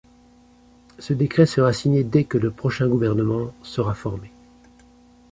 Ce 0.97 1.13
décret 1.13 1.45
sera 1.45 1.73
signé 1.73 2.03
dès 2.03 2.23
que 2.23 2.39
le 2.39 2.49
prochain 2.49 2.87
gouvernement 2.87 3.53
sera 3.61 3.93
formé. 3.93 4.31